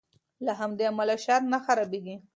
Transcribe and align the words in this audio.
له 0.45 0.51
همدې 0.59 0.83
امله 0.91 1.15
شات 1.25 1.43
نه 1.53 1.59
خرابیږي. 1.65 2.15